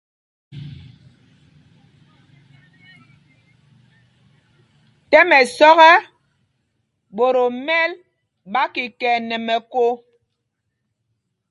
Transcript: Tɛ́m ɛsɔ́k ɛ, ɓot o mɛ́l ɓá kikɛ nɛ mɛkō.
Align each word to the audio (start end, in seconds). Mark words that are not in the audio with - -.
Tɛ́m 5.09 5.29
ɛsɔ́k 5.39 5.77
ɛ, 5.91 5.93
ɓot 7.15 7.35
o 7.43 7.45
mɛ́l 7.65 7.89
ɓá 8.51 8.63
kikɛ 8.73 9.11
nɛ 9.27 9.35
mɛkō. 9.47 9.83